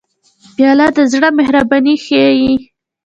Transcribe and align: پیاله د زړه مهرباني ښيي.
پیاله 0.55 0.87
د 0.97 0.99
زړه 1.13 1.29
مهرباني 1.39 1.95
ښيي. 2.05 2.51